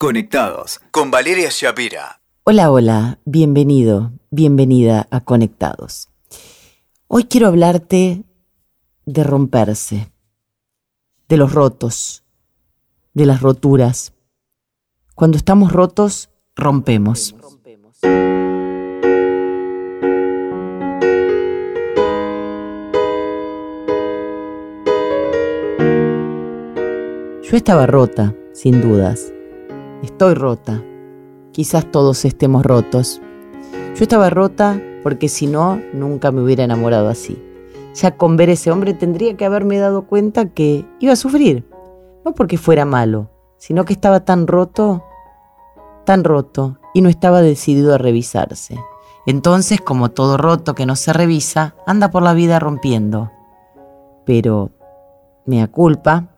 Conectados 0.00 0.80
con 0.92 1.10
Valeria 1.10 1.48
Shapira. 1.50 2.20
Hola, 2.44 2.70
hola, 2.70 3.18
bienvenido, 3.24 4.12
bienvenida 4.30 5.08
a 5.10 5.22
Conectados. 5.24 6.08
Hoy 7.08 7.24
quiero 7.24 7.48
hablarte 7.48 8.22
de 9.06 9.24
romperse, 9.24 10.12
de 11.28 11.36
los 11.36 11.52
rotos, 11.52 12.22
de 13.12 13.26
las 13.26 13.42
roturas. 13.42 14.12
Cuando 15.16 15.36
estamos 15.36 15.72
rotos, 15.72 16.30
rompemos. 16.54 17.34
Yo 27.42 27.56
estaba 27.56 27.88
rota, 27.88 28.36
sin 28.52 28.80
dudas 28.80 29.32
Estoy 30.02 30.34
rota. 30.34 30.80
Quizás 31.50 31.90
todos 31.90 32.24
estemos 32.24 32.64
rotos. 32.64 33.20
Yo 33.96 34.02
estaba 34.02 34.30
rota 34.30 34.80
porque 35.02 35.28
si 35.28 35.48
no, 35.48 35.80
nunca 35.92 36.30
me 36.30 36.40
hubiera 36.40 36.62
enamorado 36.62 37.08
así. 37.08 37.42
Ya 37.94 38.16
con 38.16 38.36
ver 38.36 38.48
ese 38.48 38.70
hombre 38.70 38.94
tendría 38.94 39.36
que 39.36 39.44
haberme 39.44 39.78
dado 39.78 40.02
cuenta 40.06 40.50
que 40.50 40.86
iba 41.00 41.14
a 41.14 41.16
sufrir. 41.16 41.68
No 42.24 42.32
porque 42.32 42.58
fuera 42.58 42.84
malo, 42.84 43.28
sino 43.56 43.84
que 43.84 43.92
estaba 43.92 44.24
tan 44.24 44.46
roto, 44.46 45.02
tan 46.04 46.22
roto, 46.22 46.78
y 46.94 47.00
no 47.00 47.08
estaba 47.08 47.42
decidido 47.42 47.92
a 47.92 47.98
revisarse. 47.98 48.78
Entonces, 49.26 49.80
como 49.80 50.10
todo 50.10 50.36
roto 50.36 50.76
que 50.76 50.86
no 50.86 50.94
se 50.94 51.12
revisa, 51.12 51.74
anda 51.86 52.10
por 52.12 52.22
la 52.22 52.34
vida 52.34 52.60
rompiendo. 52.60 53.32
Pero, 54.24 54.70
mea 55.44 55.66
culpa, 55.66 56.28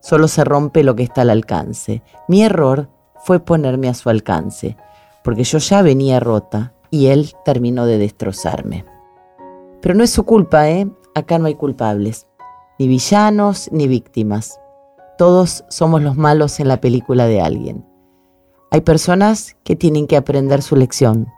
solo 0.00 0.26
se 0.26 0.42
rompe 0.42 0.82
lo 0.82 0.96
que 0.96 1.04
está 1.04 1.22
al 1.22 1.30
alcance. 1.30 2.02
Mi 2.26 2.42
error 2.42 2.88
fue 3.24 3.40
ponerme 3.40 3.88
a 3.88 3.94
su 3.94 4.10
alcance, 4.10 4.76
porque 5.24 5.44
yo 5.44 5.58
ya 5.58 5.80
venía 5.80 6.20
rota 6.20 6.74
y 6.90 7.06
él 7.06 7.32
terminó 7.44 7.86
de 7.86 7.96
destrozarme. 7.96 8.84
Pero 9.80 9.94
no 9.94 10.04
es 10.04 10.10
su 10.10 10.24
culpa, 10.24 10.68
¿eh? 10.68 10.86
Acá 11.14 11.38
no 11.38 11.46
hay 11.46 11.54
culpables, 11.54 12.26
ni 12.78 12.86
villanos 12.86 13.70
ni 13.72 13.88
víctimas. 13.88 14.60
Todos 15.16 15.64
somos 15.70 16.02
los 16.02 16.16
malos 16.16 16.60
en 16.60 16.68
la 16.68 16.80
película 16.80 17.26
de 17.26 17.40
alguien. 17.40 17.86
Hay 18.70 18.82
personas 18.82 19.56
que 19.64 19.74
tienen 19.74 20.06
que 20.06 20.16
aprender 20.16 20.60
su 20.60 20.76
lección. 20.76 21.28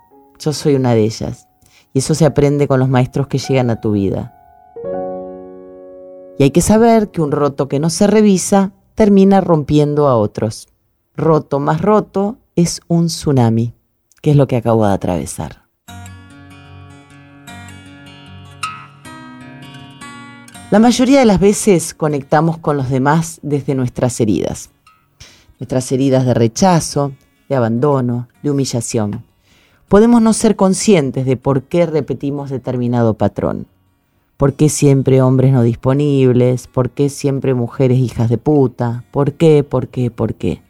Yo 0.41 0.53
soy 0.53 0.75
una 0.75 0.95
de 0.95 1.05
ellas. 1.05 1.47
Y 1.93 2.01
eso 2.01 2.15
se 2.15 2.27
aprende 2.27 2.67
con 2.67 2.81
los 2.81 2.89
maestros 2.89 3.29
que 3.29 3.39
llegan 3.39 3.71
a 3.71 3.81
tu 3.81 3.93
vida. 3.93 4.35
Y 6.39 6.43
hay 6.43 6.51
que 6.51 6.63
saber 6.63 7.11
que 7.11 7.23
un 7.23 7.33
roto 7.33 7.69
que 7.69 7.79
no 7.79 7.91
se 7.91 8.07
revisa 8.07 8.73
termina 8.95 9.41
rompiendo 9.41 10.09
a 10.09 10.17
otros 10.17 10.69
roto 11.17 11.61
más 11.61 11.81
roto 11.81 12.37
es 12.55 12.81
un 12.89 13.07
tsunami, 13.07 13.73
que 14.21 14.31
es 14.33 14.37
lo 14.37 14.47
que 14.47 14.57
acabo 14.57 14.87
de 14.87 14.93
atravesar. 14.93 15.67
La 20.71 20.79
mayoría 20.81 21.21
de 21.21 21.27
las 21.27 21.39
veces 21.39 21.95
conectamos 21.95 22.59
con 22.59 22.77
los 22.77 22.91
demás 22.91 23.39
desde 23.43 23.75
nuestras 23.75 24.21
heridas. 24.21 24.71
Nuestras 25.61 25.91
heridas 25.93 26.27
de 26.27 26.35
rechazo, 26.35 27.13
de 27.49 27.55
abandono, 27.55 28.29
de 28.43 28.51
humillación. 28.51 29.25
Podemos 29.89 30.21
no 30.21 30.33
ser 30.33 30.57
conscientes 30.57 31.25
de 31.25 31.37
por 31.37 31.63
qué 31.63 31.87
repetimos 31.87 32.51
determinado 32.51 33.15
patrón. 33.15 33.67
¿Por 34.37 34.55
qué 34.55 34.69
siempre 34.69 35.23
hombres 35.23 35.53
no 35.53 35.63
disponibles? 35.63 36.67
¿Por 36.67 36.91
qué 36.91 37.09
siempre 37.09 37.55
mujeres 37.55 37.99
hijas 37.99 38.29
de 38.29 38.37
puta? 38.37 39.05
¿Por 39.13 39.35
qué? 39.35 39.63
¿Por 39.63 39.87
qué? 39.89 40.11
¿Por 40.11 40.35
qué? 40.35 40.66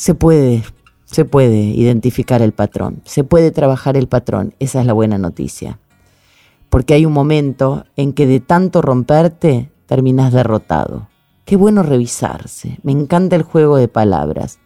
Se 0.00 0.14
puede, 0.14 0.64
se 1.04 1.26
puede 1.26 1.58
identificar 1.58 2.40
el 2.40 2.52
patrón, 2.52 3.02
se 3.04 3.22
puede 3.22 3.50
trabajar 3.50 3.98
el 3.98 4.08
patrón, 4.08 4.54
esa 4.58 4.80
es 4.80 4.86
la 4.86 4.94
buena 4.94 5.18
noticia. 5.18 5.78
Porque 6.70 6.94
hay 6.94 7.04
un 7.04 7.12
momento 7.12 7.84
en 7.96 8.14
que 8.14 8.26
de 8.26 8.40
tanto 8.40 8.80
romperte 8.80 9.70
terminas 9.84 10.32
derrotado. 10.32 11.08
Qué 11.44 11.56
bueno 11.56 11.82
revisarse, 11.82 12.78
me 12.82 12.92
encanta 12.92 13.36
el 13.36 13.42
juego 13.42 13.76
de 13.76 13.88
palabras. 13.88 14.58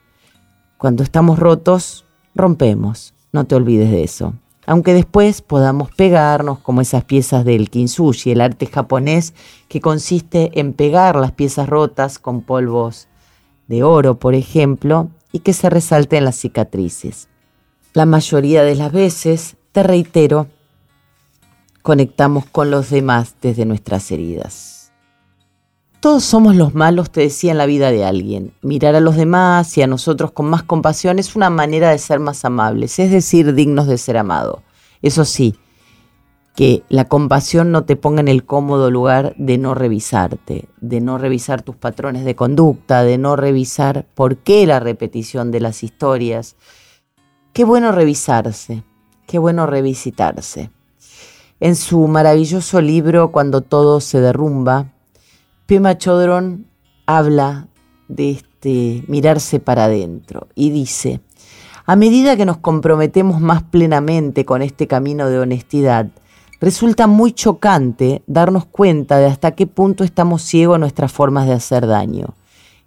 Cuando 0.78 1.02
estamos 1.02 1.40
rotos, 1.40 2.04
rompemos, 2.36 3.12
no 3.32 3.44
te 3.44 3.56
olvides 3.56 3.90
de 3.90 4.04
eso. 4.04 4.34
Aunque 4.66 4.94
después 4.94 5.42
podamos 5.42 5.90
pegarnos 5.90 6.60
como 6.60 6.80
esas 6.80 7.02
piezas 7.02 7.44
del 7.44 7.70
kintsugi, 7.70 8.30
el 8.30 8.40
arte 8.40 8.66
japonés 8.66 9.34
que 9.66 9.80
consiste 9.80 10.60
en 10.60 10.74
pegar 10.74 11.16
las 11.16 11.32
piezas 11.32 11.68
rotas 11.68 12.20
con 12.20 12.42
polvos 12.42 13.08
de 13.66 13.82
oro, 13.82 14.20
por 14.20 14.34
ejemplo, 14.34 15.10
y 15.34 15.40
que 15.40 15.52
se 15.52 15.68
resalten 15.68 16.24
las 16.24 16.36
cicatrices. 16.36 17.28
La 17.92 18.06
mayoría 18.06 18.62
de 18.62 18.76
las 18.76 18.92
veces, 18.92 19.56
te 19.72 19.82
reitero, 19.82 20.46
conectamos 21.82 22.46
con 22.46 22.70
los 22.70 22.88
demás 22.88 23.34
desde 23.42 23.64
nuestras 23.64 24.12
heridas. 24.12 24.92
Todos 25.98 26.22
somos 26.22 26.54
los 26.54 26.76
malos, 26.76 27.10
te 27.10 27.22
decía, 27.22 27.50
en 27.50 27.58
la 27.58 27.66
vida 27.66 27.90
de 27.90 28.04
alguien. 28.04 28.54
Mirar 28.62 28.94
a 28.94 29.00
los 29.00 29.16
demás 29.16 29.76
y 29.76 29.82
a 29.82 29.88
nosotros 29.88 30.30
con 30.30 30.46
más 30.46 30.62
compasión 30.62 31.18
es 31.18 31.34
una 31.34 31.50
manera 31.50 31.90
de 31.90 31.98
ser 31.98 32.20
más 32.20 32.44
amables, 32.44 33.00
es 33.00 33.10
decir, 33.10 33.54
dignos 33.54 33.88
de 33.88 33.98
ser 33.98 34.16
amado. 34.16 34.62
Eso 35.02 35.24
sí, 35.24 35.56
que 36.54 36.84
la 36.88 37.06
compasión 37.06 37.72
no 37.72 37.84
te 37.84 37.96
ponga 37.96 38.20
en 38.20 38.28
el 38.28 38.44
cómodo 38.44 38.90
lugar 38.90 39.34
de 39.38 39.58
no 39.58 39.74
revisarte, 39.74 40.68
de 40.80 41.00
no 41.00 41.18
revisar 41.18 41.62
tus 41.62 41.74
patrones 41.74 42.24
de 42.24 42.36
conducta, 42.36 43.02
de 43.02 43.18
no 43.18 43.34
revisar 43.34 44.06
por 44.14 44.36
qué 44.36 44.64
la 44.66 44.78
repetición 44.78 45.50
de 45.50 45.60
las 45.60 45.82
historias. 45.82 46.54
Qué 47.52 47.64
bueno 47.64 47.90
revisarse, 47.90 48.84
qué 49.26 49.38
bueno 49.38 49.66
revisitarse. 49.66 50.70
En 51.58 51.76
su 51.76 52.06
maravilloso 52.06 52.80
libro 52.80 53.32
Cuando 53.32 53.60
todo 53.60 54.00
se 54.00 54.20
derrumba, 54.20 54.92
Pema 55.66 55.98
Chodron 55.98 56.66
habla 57.06 57.68
de 58.06 58.30
este 58.30 59.04
mirarse 59.08 59.60
para 59.60 59.86
adentro 59.86 60.48
y 60.54 60.70
dice, 60.70 61.20
a 61.86 61.96
medida 61.96 62.36
que 62.36 62.46
nos 62.46 62.58
comprometemos 62.58 63.40
más 63.40 63.62
plenamente 63.62 64.44
con 64.44 64.62
este 64.62 64.86
camino 64.86 65.28
de 65.28 65.38
honestidad, 65.38 66.10
resulta 66.64 67.06
muy 67.06 67.32
chocante 67.32 68.22
darnos 68.26 68.64
cuenta 68.64 69.18
de 69.18 69.26
hasta 69.26 69.50
qué 69.50 69.66
punto 69.66 70.02
estamos 70.02 70.40
ciegos 70.40 70.76
a 70.76 70.78
nuestras 70.78 71.12
formas 71.12 71.46
de 71.46 71.52
hacer 71.52 71.86
daño. 71.86 72.28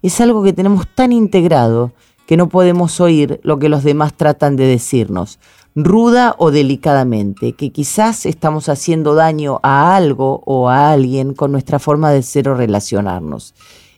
Es 0.01 0.19
algo 0.19 0.41
que 0.41 0.51
tenemos 0.51 0.87
tan 0.95 1.11
integrado 1.11 1.91
que 2.25 2.37
no 2.37 2.49
podemos 2.49 2.99
oír 2.99 3.39
lo 3.43 3.59
que 3.59 3.69
los 3.69 3.83
demás 3.83 4.15
tratan 4.15 4.55
de 4.55 4.65
decirnos, 4.65 5.37
ruda 5.75 6.33
o 6.39 6.49
delicadamente, 6.49 7.53
que 7.53 7.71
quizás 7.71 8.25
estamos 8.25 8.67
haciendo 8.67 9.13
daño 9.13 9.59
a 9.61 9.95
algo 9.95 10.41
o 10.47 10.69
a 10.69 10.89
alguien 10.89 11.35
con 11.35 11.51
nuestra 11.51 11.77
forma 11.77 12.09
de 12.09 12.23
ser 12.23 12.49
o 12.49 12.55
relacionarnos. 12.55 13.53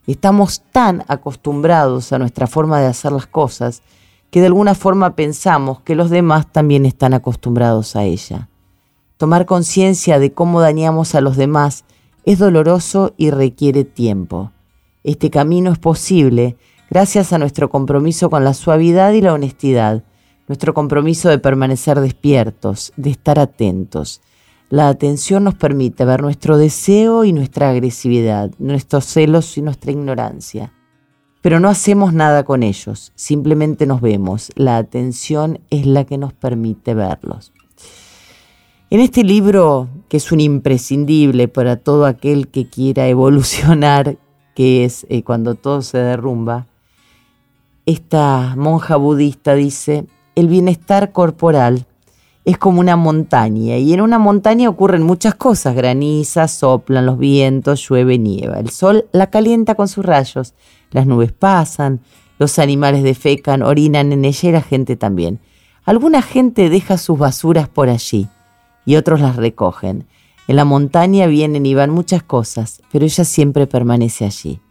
Estamos 0.07 0.61
tan 0.73 1.05
acostumbrados 1.07 2.11
a 2.11 2.19
nuestra 2.19 2.47
forma 2.47 2.81
de 2.81 2.87
hacer 2.87 3.13
las 3.13 3.27
cosas 3.27 3.81
que 4.29 4.41
de 4.41 4.47
alguna 4.47 4.75
forma 4.75 5.15
pensamos 5.15 5.79
que 5.79 5.95
los 5.95 6.09
demás 6.09 6.51
también 6.51 6.85
están 6.85 7.13
acostumbrados 7.13 7.95
a 7.95 8.03
ella. 8.03 8.49
Tomar 9.19 9.45
conciencia 9.45 10.17
de 10.17 10.31
cómo 10.31 10.61
dañamos 10.61 11.13
a 11.13 11.19
los 11.19 11.35
demás 11.35 11.83
es 12.23 12.39
doloroso 12.39 13.13
y 13.17 13.31
requiere 13.31 13.83
tiempo. 13.83 14.53
Este 15.03 15.29
camino 15.29 15.73
es 15.73 15.77
posible 15.77 16.55
gracias 16.89 17.33
a 17.33 17.37
nuestro 17.37 17.69
compromiso 17.69 18.29
con 18.29 18.45
la 18.45 18.53
suavidad 18.53 19.11
y 19.11 19.19
la 19.19 19.33
honestidad, 19.33 20.05
nuestro 20.47 20.73
compromiso 20.73 21.27
de 21.27 21.37
permanecer 21.37 21.99
despiertos, 21.99 22.93
de 22.95 23.09
estar 23.09 23.39
atentos. 23.39 24.21
La 24.69 24.87
atención 24.87 25.43
nos 25.43 25.55
permite 25.55 26.05
ver 26.05 26.21
nuestro 26.21 26.57
deseo 26.57 27.25
y 27.25 27.33
nuestra 27.33 27.71
agresividad, 27.71 28.51
nuestros 28.57 29.03
celos 29.03 29.57
y 29.57 29.61
nuestra 29.61 29.91
ignorancia. 29.91 30.71
Pero 31.41 31.59
no 31.59 31.67
hacemos 31.67 32.13
nada 32.13 32.45
con 32.45 32.63
ellos, 32.63 33.11
simplemente 33.15 33.85
nos 33.85 33.99
vemos. 33.99 34.49
La 34.55 34.77
atención 34.77 35.59
es 35.69 35.85
la 35.85 36.05
que 36.05 36.17
nos 36.17 36.31
permite 36.31 36.93
verlos. 36.93 37.51
En 38.91 39.01
este 39.01 39.23
libro, 39.23 39.87
que 40.07 40.17
es 40.17 40.31
un 40.31 40.39
imprescindible 40.39 41.47
para 41.47 41.75
todo 41.75 42.07
aquel 42.07 42.47
que 42.47 42.67
quiera 42.67 43.07
evolucionar, 43.07 44.17
que 44.55 44.83
es 44.83 45.05
eh, 45.09 45.21
cuando 45.21 45.53
todo 45.53 45.83
se 45.83 45.99
derrumba, 45.99 46.65
esta 47.85 48.55
monja 48.57 48.95
budista 48.95 49.53
dice, 49.53 50.05
el 50.33 50.47
bienestar 50.47 51.11
corporal 51.11 51.85
es 52.45 52.57
como 52.57 52.79
una 52.79 52.95
montaña 52.95 53.77
y 53.77 53.93
en 53.93 54.01
una 54.01 54.17
montaña 54.17 54.69
ocurren 54.69 55.03
muchas 55.03 55.35
cosas, 55.35 55.75
granizas, 55.75 56.51
soplan 56.51 57.05
los 57.05 57.19
vientos, 57.19 57.87
llueve, 57.87 58.17
nieva, 58.17 58.59
el 58.59 58.71
sol 58.71 59.05
la 59.11 59.29
calienta 59.29 59.75
con 59.75 59.87
sus 59.87 60.03
rayos, 60.03 60.55
las 60.89 61.05
nubes 61.05 61.31
pasan, 61.31 61.99
los 62.39 62.57
animales 62.57 63.03
defecan, 63.03 63.61
orinan 63.61 64.13
en 64.13 64.25
ella 64.25 64.49
y 64.49 64.51
la 64.51 64.61
gente 64.61 64.95
también. 64.95 65.39
Alguna 65.83 66.23
gente 66.23 66.69
deja 66.69 66.97
sus 66.97 67.19
basuras 67.19 67.67
por 67.67 67.89
allí 67.89 68.27
y 68.89 68.95
otros 68.95 69.21
las 69.21 69.35
recogen. 69.35 70.07
En 70.47 70.55
la 70.55 70.65
montaña 70.65 71.27
vienen 71.27 71.67
y 71.67 71.75
van 71.75 71.91
muchas 71.91 72.23
cosas, 72.23 72.81
pero 72.91 73.05
ella 73.05 73.23
siempre 73.23 73.67
permanece 73.67 74.25
allí. 74.25 74.61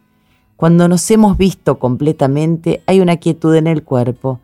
Cuando 0.57 0.89
nos 0.89 1.09
hemos 1.09 1.37
visto 1.37 1.79
completamente, 1.79 2.83
hay 2.85 2.99
una 2.99 3.15
quietud 3.15 3.55
en 3.55 3.65
el 3.65 3.85
cuerpo 3.85 4.41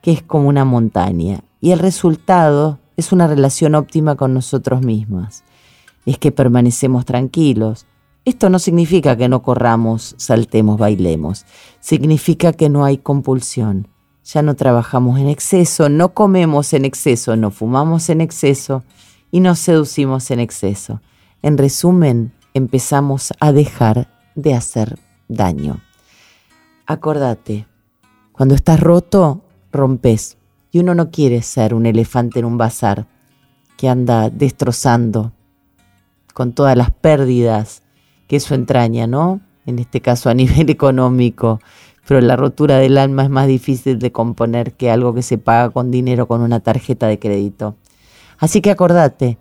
que 0.00 0.12
es 0.12 0.22
como 0.22 0.48
una 0.48 0.64
montaña 0.64 1.40
y 1.60 1.72
el 1.72 1.80
resultado 1.80 2.78
es 2.96 3.10
una 3.10 3.26
relación 3.26 3.74
óptima 3.74 4.14
con 4.14 4.32
nosotros 4.32 4.82
mismos. 4.82 5.42
Es 6.04 6.18
que 6.18 6.30
permanecemos 6.30 7.04
tranquilos. 7.04 7.84
Esto 8.24 8.48
no 8.48 8.60
significa 8.60 9.16
que 9.16 9.28
no 9.28 9.42
corramos, 9.42 10.14
saltemos, 10.18 10.78
bailemos. 10.78 11.46
Significa 11.80 12.52
que 12.52 12.68
no 12.68 12.84
hay 12.84 12.98
compulsión. 12.98 13.88
Ya 14.22 14.42
no 14.42 14.54
trabajamos 14.54 15.18
en 15.18 15.28
exceso, 15.28 15.88
no 15.88 16.14
comemos 16.14 16.72
en 16.74 16.84
exceso, 16.84 17.34
no 17.34 17.50
fumamos 17.50 18.08
en 18.08 18.20
exceso 18.20 18.84
y 19.36 19.40
nos 19.40 19.58
seducimos 19.58 20.30
en 20.30 20.40
exceso. 20.40 21.02
En 21.42 21.58
resumen, 21.58 22.32
empezamos 22.54 23.34
a 23.38 23.52
dejar 23.52 24.08
de 24.34 24.54
hacer 24.54 24.98
daño. 25.28 25.82
Acordate, 26.86 27.66
cuando 28.32 28.54
estás 28.54 28.80
roto, 28.80 29.44
rompes. 29.72 30.38
Y 30.70 30.78
uno 30.78 30.94
no 30.94 31.10
quiere 31.10 31.42
ser 31.42 31.74
un 31.74 31.84
elefante 31.84 32.38
en 32.38 32.46
un 32.46 32.56
bazar 32.56 33.08
que 33.76 33.90
anda 33.90 34.30
destrozando 34.30 35.32
con 36.32 36.54
todas 36.54 36.74
las 36.74 36.90
pérdidas 36.90 37.82
que 38.28 38.36
eso 38.36 38.54
entraña, 38.54 39.06
¿no? 39.06 39.42
En 39.66 39.78
este 39.78 40.00
caso 40.00 40.30
a 40.30 40.34
nivel 40.42 40.70
económico, 40.70 41.60
pero 42.08 42.22
la 42.22 42.36
rotura 42.36 42.78
del 42.78 42.96
alma 42.96 43.24
es 43.24 43.28
más 43.28 43.48
difícil 43.48 43.98
de 43.98 44.12
componer 44.12 44.72
que 44.72 44.90
algo 44.90 45.12
que 45.12 45.20
se 45.20 45.36
paga 45.36 45.68
con 45.68 45.90
dinero 45.90 46.26
con 46.26 46.40
una 46.40 46.60
tarjeta 46.60 47.06
de 47.06 47.18
crédito. 47.18 47.76
Así 48.38 48.60
que 48.60 48.70
acordate, 48.70 49.38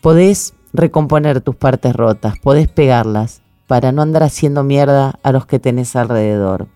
podés 0.00 0.54
recomponer 0.72 1.40
tus 1.40 1.56
partes 1.56 1.94
rotas, 1.94 2.38
podés 2.38 2.68
pegarlas 2.68 3.42
para 3.66 3.92
no 3.92 4.02
andar 4.02 4.22
haciendo 4.22 4.64
mierda 4.64 5.18
a 5.22 5.32
los 5.32 5.46
que 5.46 5.58
tenés 5.58 5.96
alrededor. 5.96 6.68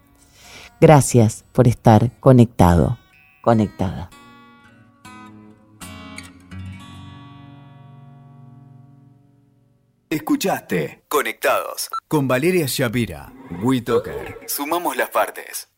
Gracias 0.80 1.44
por 1.52 1.66
estar 1.68 2.12
conectado, 2.20 2.98
conectada. 3.42 4.10
Escuchaste 10.08 11.02
Conectados 11.08 11.90
con 12.06 12.28
Valeria 12.28 12.66
Shapira. 12.68 13.32
WeToker. 13.62 14.38
Sumamos 14.46 14.96
las 14.96 15.10
partes. 15.10 15.68